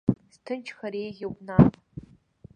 Сҭынчхар 0.33 0.93
еиӷьуп 1.01 1.37
наҟ. 1.47 1.69